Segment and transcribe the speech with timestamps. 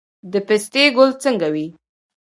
[0.31, 1.67] د پستې ګل څنګه وي؟